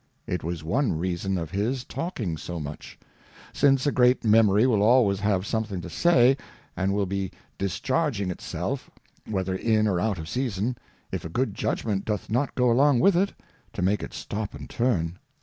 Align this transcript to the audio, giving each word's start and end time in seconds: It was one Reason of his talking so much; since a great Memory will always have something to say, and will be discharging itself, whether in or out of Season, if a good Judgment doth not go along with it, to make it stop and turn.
It 0.25 0.43
was 0.43 0.63
one 0.63 0.93
Reason 0.97 1.37
of 1.37 1.51
his 1.51 1.83
talking 1.83 2.35
so 2.35 2.59
much; 2.59 2.97
since 3.53 3.85
a 3.85 3.91
great 3.91 4.23
Memory 4.23 4.65
will 4.65 4.81
always 4.81 5.19
have 5.19 5.45
something 5.45 5.79
to 5.79 5.91
say, 5.91 6.37
and 6.75 6.91
will 6.91 7.05
be 7.05 7.29
discharging 7.59 8.31
itself, 8.31 8.89
whether 9.27 9.55
in 9.55 9.85
or 9.87 9.99
out 9.99 10.17
of 10.17 10.27
Season, 10.27 10.75
if 11.11 11.23
a 11.23 11.29
good 11.29 11.53
Judgment 11.53 12.03
doth 12.03 12.31
not 12.31 12.55
go 12.55 12.71
along 12.71 12.99
with 12.99 13.15
it, 13.15 13.33
to 13.73 13.83
make 13.83 14.01
it 14.01 14.11
stop 14.15 14.55
and 14.55 14.67
turn. 14.71 15.19